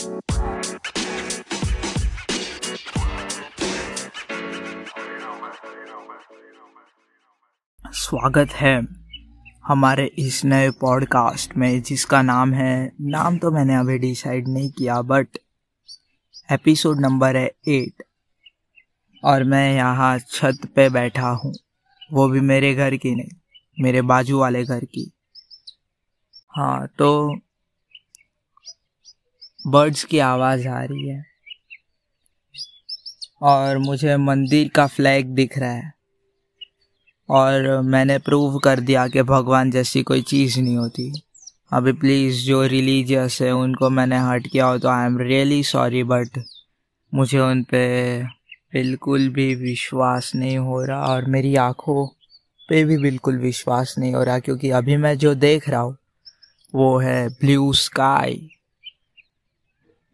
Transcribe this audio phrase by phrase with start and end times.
[0.00, 0.18] स्वागत
[8.52, 8.86] है
[9.66, 15.02] हमारे इस नए पॉडकास्ट में, जिसका नाम है, नाम तो मैंने अभी डिसाइड नहीं किया
[15.02, 15.28] बट
[16.52, 18.02] एपिसोड नंबर है एट
[19.24, 21.54] और मैं यहाँ छत पे बैठा हूँ।
[22.12, 23.30] वो भी मेरे घर की नहीं,
[23.80, 25.12] मेरे बाजू वाले घर की।
[26.56, 27.36] हाँ तो
[29.70, 31.24] बर्ड्स की आवाज़ आ रही है।
[33.42, 35.92] और मुझे मंदिर का फ्लैग दिख रहा है।
[37.28, 41.22] और मैंने प्रूव कर दिया कि भगवान जैसी कोई चीज़ नहीं होती।
[41.72, 46.04] अभी प्लीज़ जो रिलीजियस है, उनको मैंने हर्ट किया हो तो I am really sorry
[46.04, 46.42] but
[47.14, 48.28] मुझे उन पर
[48.72, 52.06] बिल्कुल भी विश्वास नहीं हो रहा और मेरी आँखों
[52.68, 55.96] पे भी बिल्कुल विश्वास नहीं हो रहा क्योंकि अभी मैं जो देख रहा हूँ,
[56.74, 58.50] वो है blue sky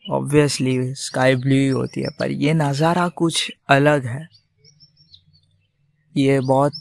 [0.06, 4.28] obviously sky blue ही होती है, पर ये नज़ारा कुछ अलग है।
[6.14, 6.72] ये बहुत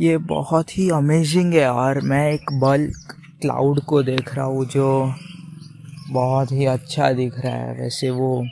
[0.00, 5.14] ये बहुत ही अमेजिंग है, और मैं एक बल्क क्लाउड को देख रहा हूँ, जो
[6.10, 8.44] बहुत ही अच्छा दिख रहा है। वैसे वो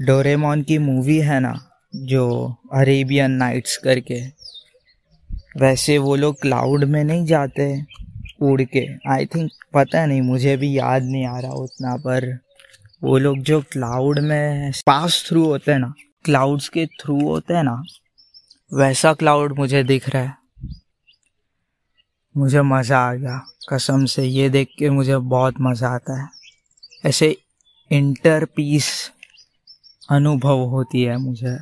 [0.00, 1.54] डोरेमोन की मूवी है ना,
[1.94, 4.20] जो अरेबियन नाइट्स करके।
[5.60, 7.82] वैसे वो लोग क्लाउड में नहीं जाते,
[8.42, 12.38] उड़ के। आई थिंक पता नहीं, मुझे भी याद नहीं आ रहा उतना, पर
[13.02, 15.92] वो लोग जो क्लाउड में पास थ्रू होते हैं ना
[16.24, 17.82] क्लाउड्स के थ्रू होते हैं ना,
[18.72, 20.34] वैसा क्लाउड मुझे दिख रहा है।
[22.34, 26.28] मुझे मज़ा आ गया, कसम से ये देख के मुझे बहुत मज़ा आता है।
[27.06, 27.36] ऐसे
[27.90, 28.90] इंटर पीस
[30.10, 31.56] अनुभव होती है मुझे।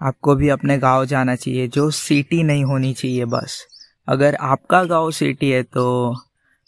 [0.00, 3.66] आपको भी अपने गाँव जाना चाहिए, जो सिटी नहीं होनी चाहिए बस।
[4.08, 6.14] अगर आपका गाँव सिटी है तो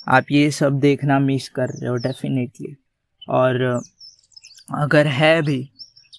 [0.09, 2.75] आप ये सब देखना मिस कर रहे हो डेफिनेटली
[3.29, 3.63] और,
[4.75, 5.63] अगर है भी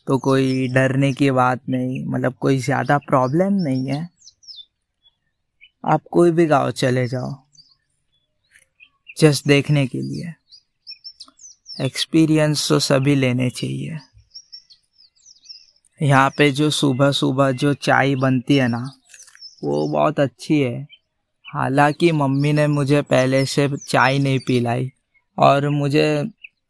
[0.08, 4.08] तो कोई डरने की बात नहीं मतलब कोई ज़्यादा प्रॉब्लम नहीं है.
[5.84, 7.32] आप कोई भी गाँव चले जाओ
[9.18, 10.34] जस्ट देखने के लिए.
[11.82, 13.98] एक्सपीरियंस तो सभी लेने चाहिए.
[16.00, 18.84] यहाँ पे जो सुबह सुबह जो चाय बनती है ना,
[19.64, 20.88] वो बहुत अच्छी है.
[21.50, 24.92] हालाँकि मम्मी ने मुझे पहले से चाय नहीं पिलाई
[25.38, 26.06] और मुझे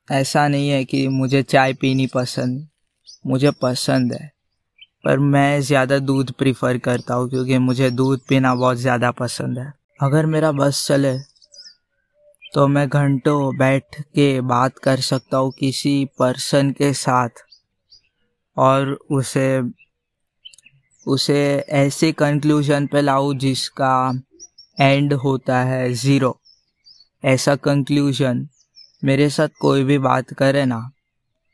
[0.08, 2.68] ऐसा नहीं है कि मुझे चाय पीनी पसंद,
[3.28, 4.32] मुझे पसंद है।
[5.06, 9.74] पर मैं ज़्यादा दूध प्रीफर करता हूँ क्योंकि मुझे दूध पीना बहुत ज़्यादा पसंद है।
[10.02, 11.18] अगर मेरा बस चले
[12.54, 17.44] तो मैं घंटों बैठ के बात कर सकता हूँ किसी पर्सन के साथ
[18.58, 19.62] और उसे
[21.06, 21.40] उसे
[21.76, 23.92] ऐसे कंक्लूजन पे लाऊं जिसका
[24.82, 26.40] एंड होता है ज़ीरो
[27.26, 28.48] ऐसा कंक्लूजन
[29.04, 30.92] मेरे साथ कोई भी बात करे ना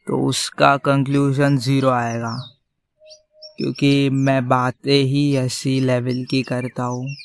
[0.08, 2.38] तो उसका कंक्लूजन ज़ीरो आएगा.
[3.58, 7.16] क्योंकि मैं बातें ही ऐसी लेवल की करता हूँ.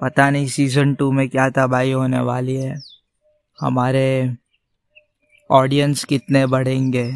[0.00, 2.80] पता नहीं सीज़न टू में क्या तबाही होने वाली है.
[3.60, 4.36] हमारे
[5.50, 7.12] ऑडियंस कितने बढ़ेंगे?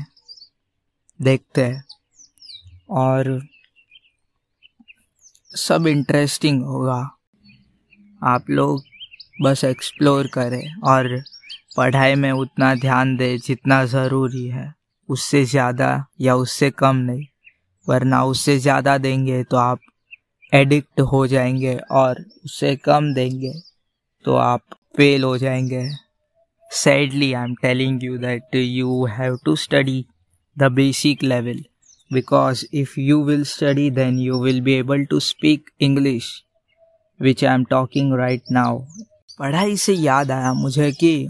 [1.23, 1.85] देखते हैं.
[2.91, 3.47] और
[5.57, 7.11] सब इंटरेस्टिंग होगा.
[8.23, 8.83] आप लोग
[9.43, 11.09] बस एक्सप्लोर करें और
[11.77, 14.73] पढ़ाई में उतना ध्यान दें जितना ज़रूरी है।
[15.09, 15.89] उससे ज़्यादा
[16.21, 17.25] या उससे कम नहीं,
[17.87, 19.79] वरना उससे ज़्यादा देंगे तो आप
[20.53, 23.53] एडिक्ट हो जाएँगे और उससे कम देंगे
[24.25, 24.63] तो आप
[24.97, 25.89] फेल हो जाएँगे।
[26.71, 30.05] Sadly I am telling you that you have to study
[30.57, 31.65] the basic level
[32.11, 36.33] because if you will study then you will be able to speak English
[37.21, 38.79] which I am talking right now
[39.39, 41.29] पढ़ाई से याद आया मुझे कि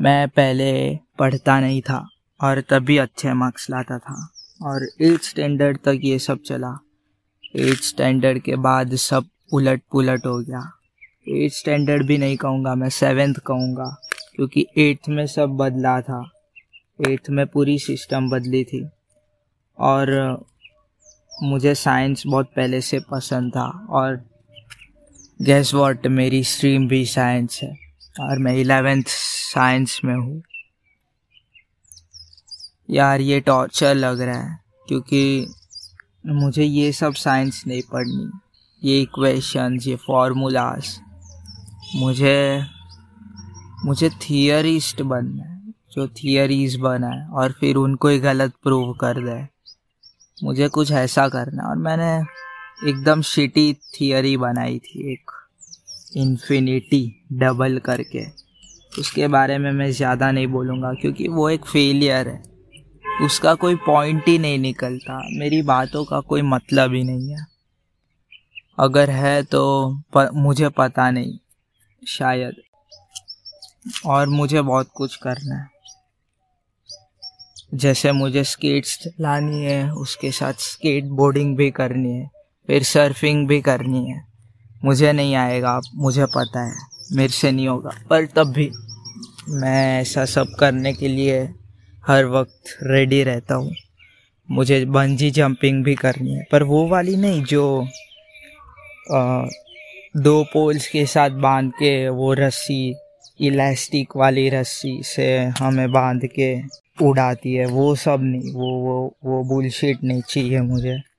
[0.00, 2.06] मैं पहले पढ़ता नहीं था
[2.40, 4.28] और तभी अच्छे मार्क्स लाता था
[4.62, 6.78] और एट्थ स्टैंडर्ड तक ये सब चला।
[7.56, 10.62] एट्थ स्टैंडर्ड के बाद सब उलट पुलट हो गया।
[11.28, 13.96] एट्थ स्टैंडर्ड भी नहीं कहूँगा, मैं सेवेंथ कहूँगा,
[14.36, 16.22] क्योंकि एट्थ में सब बदला था।
[17.08, 18.88] एट्थ में पूरी सिस्टम बदली थी
[19.78, 20.10] और
[21.42, 24.29] मुझे साइंस बहुत पहले से पसंद था और
[25.40, 27.70] गैस वॉट मेरी स्ट्रीम भी साइंस है
[28.20, 30.42] और मैं इलेवेंथ साइंस में हूँ।
[32.90, 34.58] यार, ये टॉर्चर लग रहा है
[34.88, 35.46] क्योंकि
[36.26, 38.30] मुझे ये सब साइंस नहीं पढ़नी।
[38.82, 40.98] ये इक्वेशंस ये फार्मूलाज
[41.96, 42.64] मुझे
[43.84, 49.42] मुझे थियरिस्ट बनना है, जो थियरीज बनाए और फिर उनको ही गलत प्रूव कर दे।
[50.44, 52.12] मुझे कुछ ऐसा करना और मैंने
[52.88, 55.30] एकदम शिटी थियरी बनाई थी एक
[56.16, 58.24] इन्फिनिटी डबल करके।
[58.98, 62.42] उसके बारे में मैं ज़्यादा नहीं बोलूँगा क्योंकि वो एक फेलियर है।
[63.22, 67.46] उसका कोई पॉइंट ही नहीं निकलता। मेरी बातों का कोई मतलब ही नहीं है।
[68.78, 69.62] अगर है तो
[70.16, 71.38] प, मुझे पता नहीं
[72.08, 72.62] शायद।
[74.06, 75.68] और मुझे बहुत कुछ करना है।
[77.74, 83.60] जैसे मुझे स्केट्स लानी है उसके साथ स्केट बोर्डिंग भी करनी है। फिर सर्फिंग भी
[83.60, 84.24] करनी है।
[84.84, 86.74] मुझे नहीं आएगा आप मुझे पता है
[87.12, 88.70] मेरे से नहीं होगा। पर तब भी
[89.48, 91.54] मैं ऐसा सब करने के लिए
[92.06, 93.72] हर वक्त रेडी रहता हूँ।
[94.50, 97.86] मुझे बंजी जंपिंग भी करनी है। पर वो वाली नहीं जो
[99.12, 99.46] आ,
[100.16, 102.94] दो पोल्स के साथ बाँध के वो रस्सी
[103.40, 106.60] इलास्टिक वाली रस्सी से हमें बाँध के
[107.04, 111.09] उड़ाती है। वो सब नहीं वो वो वो बुलशीट नहीं चाहिए मुझे।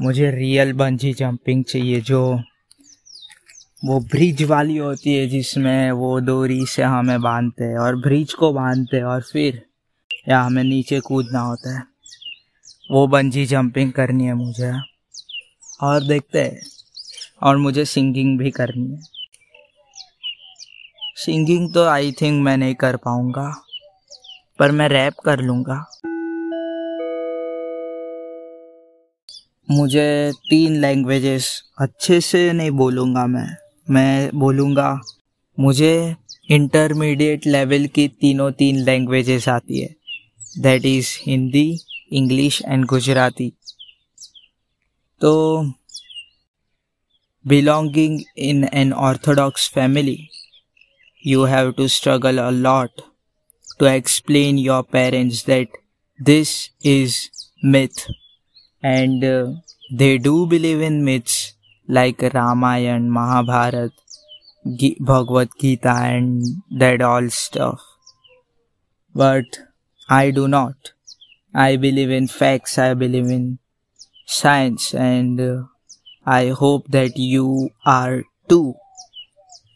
[0.00, 2.40] मुझे रियल बंजी जंपिंग चाहिए, जो
[3.84, 8.52] वो ब्रिज वाली होती है जिसमें वो डोरी से हमें बांधते हैं और ब्रिज को
[8.52, 9.62] बांधते हैं और फिर
[10.28, 11.82] या हमें नीचे कूदना होता है।
[12.90, 14.72] वो बंजी जंपिंग करनी है मुझे।
[15.82, 16.60] और देखते हैं।
[17.42, 19.02] और मुझे सिंगिंग भी करनी है।
[21.16, 23.62] सिंगिंग तो आई थिंक मैं नहीं कर पाऊँगा,
[24.58, 26.00] पर मैं रैप कर लूँगा।
[29.70, 33.56] मुझे तीन लैंग्वेजेस अच्छे से नहीं बोलूँगा मैं।
[33.90, 35.00] मैं बोलूँगा,
[35.60, 36.16] मुझे
[36.50, 39.96] इंटरमीडिएट लेवल की तीनों तीन लैंग्वेजेस आती है।
[40.58, 41.78] That is Hindi
[42.12, 43.52] English and Gujarati.
[45.20, 45.62] तो
[47.46, 50.18] belonging in an orthodox family
[51.26, 53.02] you have to struggle a lot
[53.80, 55.68] to explain your parents that
[56.20, 56.52] this
[56.84, 57.16] is
[57.62, 57.98] myth
[58.82, 59.52] and uh,
[59.90, 61.54] they do believe in myths
[61.88, 63.92] like Ramayana, Mahabharat,
[65.00, 67.82] Bhagavad Gita, and that all stuff.
[69.14, 69.44] But
[70.08, 70.92] I do not.
[71.54, 73.58] I believe in facts, I believe in
[74.26, 75.64] science, and uh,
[76.26, 78.74] I hope that you are too.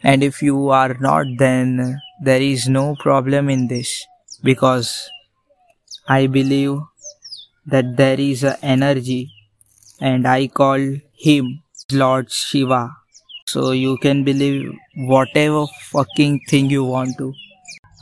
[0.04, 4.06] And if you are not, then there is no problem in this
[4.42, 5.10] because
[6.08, 6.78] I believe
[7.66, 9.32] that there is an energy
[10.00, 10.78] and I call
[11.12, 11.62] him
[11.92, 12.96] Lord Shiva.
[13.46, 17.32] So you can believe whatever fucking thing you want to.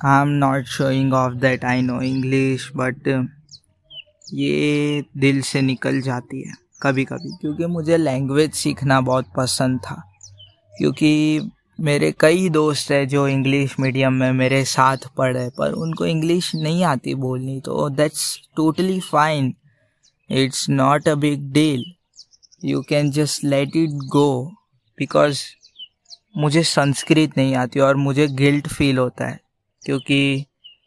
[0.02, 3.22] I'm not showing off that I know English, but uh,
[4.34, 10.02] ये दिल से निकल जाती है कभी कभी क्योंकि मुझे लैंग्वेज सीखना बहुत पसंद था
[10.78, 11.10] क्योंकि
[11.82, 16.82] मेरे कई दोस्त हैं जो इंग्लिश मीडियम में मेरे साथ पढ़े पर उनको इंग्लिश नहीं
[16.84, 18.26] आती बोलनी तो that's
[18.56, 19.52] totally fine
[20.30, 21.84] it's not a big deal
[22.64, 24.44] you can just let it go
[24.98, 25.40] because
[26.36, 29.38] मुझे संस्कृत नहीं आती और मुझे गिल्ट फील होता है,
[29.82, 30.44] क्योंकि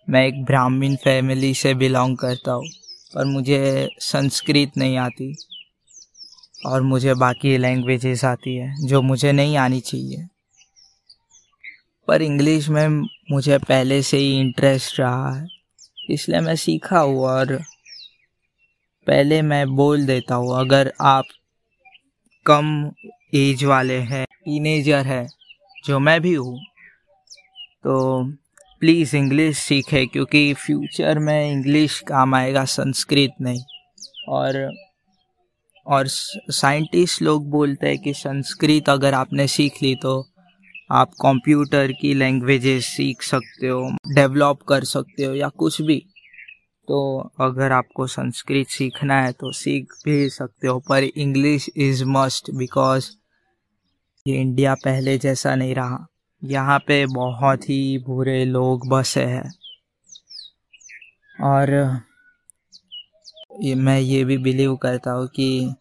[0.07, 2.67] मैं एक ब्राह्मण फैमिली से बिलोंग करता हूँ,
[3.15, 5.33] पर मुझे संस्कृत नहीं आती
[6.65, 10.27] और मुझे बाकी लैंग्वेजेस आती है, जो मुझे नहीं आनी चाहिए।
[12.07, 12.87] पर इंग्लिश में
[13.31, 15.47] मुझे पहले से ही इंटरेस्ट रहा है,
[16.09, 17.55] इसलिए मैं सीखा हूँ और
[19.07, 21.25] पहले मैं बोल देता हूँ, अगर आप
[22.45, 22.91] कम
[23.35, 25.27] एज वाले हैं टीनेजर है,
[25.85, 26.59] जो मैं भी हूँ
[27.83, 28.23] तो
[28.81, 33.63] प्लीज़ इंग्लिश सीखे, क्योंकि फ्यूचर में इंग्लिश काम आएगा, संस्कृत नहीं।
[34.29, 34.69] और
[35.85, 40.21] और साइंटिस्ट लोग बोलते हैं कि संस्कृत अगर आपने सीख ली तो
[40.91, 46.05] आप कंप्यूटर की लैंग्वेजेस सीख सकते हो डेवलप कर सकते हो या कुछ भी।
[46.87, 52.51] तो अगर आपको संस्कृत सीखना है तो सीख भी सकते हो, पर इंग्लिश इज़ मस्ट
[52.51, 53.09] बिकॉज़
[54.27, 56.07] ये इंडिया पहले जैसा नहीं रहा।
[56.43, 59.51] यहाँ पे बहुत ही बुरे लोग बसे हैं।
[61.43, 61.99] और
[63.61, 65.75] ये मैं ये भी बिलीव करता हूँ कि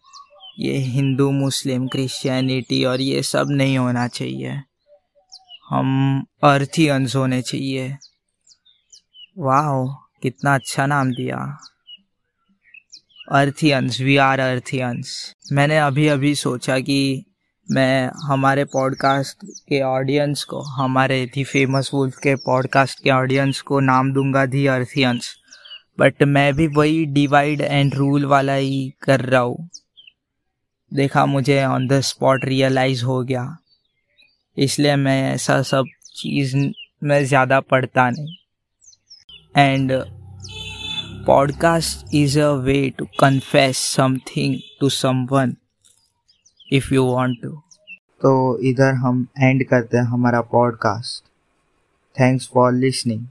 [0.59, 4.61] ये हिंदू, मुस्लिम क्रिश्चियनिटी और ये सब नहीं होना चाहिए।
[5.69, 7.97] हम अर्थियंस होने चाहिए।
[9.37, 9.85] वाह
[10.21, 11.37] कितना अच्छा नाम दिया।
[13.31, 17.25] अर्थियंस वी आर अर्थियंस मैंने अभी अभी सोचा कि
[17.71, 23.79] मैं हमारे पॉडकास्ट के ऑडियंस को, हमारे दी फ़ेमस वुल्फ के पॉडकास्ट के ऑडियंस को
[23.79, 25.35] नाम दूँगा दी अर्थियंस
[25.99, 29.69] बट मैं भी वही डिवाइड एंड रूल वाला ही कर रहा हूँ।
[30.93, 33.57] देखा मुझे ऑन द स्पॉट रियलाइज़ हो गया।
[34.57, 35.85] इसलिए मैं ऐसा सब
[36.15, 36.57] चीज़
[37.03, 38.35] में ज़्यादा पढ़ता नहीं।
[39.57, 39.91] And
[41.25, 45.55] podcast is a way to confess something to someone
[46.73, 47.49] if you want to
[48.21, 51.29] तो इधर हम एंड करते हैं हमारा पॉडकास्ट
[52.19, 53.27] थैंक्स फॉर लिसनिंग